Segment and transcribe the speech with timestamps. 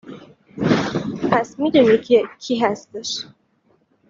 [1.31, 3.25] پس میدونی که کی هستش